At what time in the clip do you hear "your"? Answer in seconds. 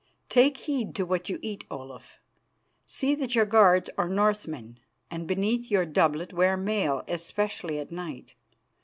3.35-3.45, 5.69-5.85